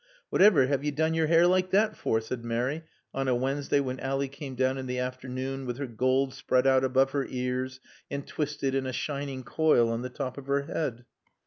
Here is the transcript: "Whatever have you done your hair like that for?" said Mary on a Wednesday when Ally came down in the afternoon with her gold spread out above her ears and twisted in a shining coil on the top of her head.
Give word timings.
"Whatever 0.31 0.65
have 0.65 0.83
you 0.83 0.91
done 0.91 1.13
your 1.13 1.27
hair 1.27 1.45
like 1.45 1.69
that 1.69 1.95
for?" 1.95 2.19
said 2.21 2.43
Mary 2.43 2.85
on 3.13 3.27
a 3.27 3.35
Wednesday 3.35 3.79
when 3.79 3.99
Ally 3.99 4.25
came 4.25 4.55
down 4.55 4.79
in 4.79 4.87
the 4.87 4.97
afternoon 4.97 5.67
with 5.67 5.77
her 5.77 5.85
gold 5.85 6.33
spread 6.33 6.65
out 6.65 6.83
above 6.83 7.11
her 7.11 7.27
ears 7.29 7.79
and 8.09 8.25
twisted 8.25 8.73
in 8.73 8.87
a 8.87 8.93
shining 8.93 9.43
coil 9.43 9.89
on 9.89 10.01
the 10.01 10.09
top 10.09 10.39
of 10.39 10.47
her 10.47 10.63
head. 10.63 11.05